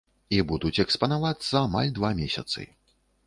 І 0.37 0.37
будуць 0.51 0.81
экспанавацца 0.83 1.53
амаль 1.67 1.93
два 1.99 2.13
месяцы. 2.21 2.67